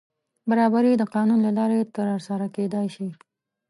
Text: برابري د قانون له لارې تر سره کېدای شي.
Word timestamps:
برابري 0.49 0.91
د 0.97 1.03
قانون 1.15 1.39
له 1.45 1.51
لارې 1.57 1.79
تر 1.95 2.07
سره 2.27 2.45
کېدای 2.55 2.87
شي. 2.95 3.07